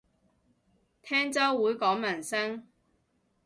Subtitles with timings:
[1.03, 2.63] 聽週會講民主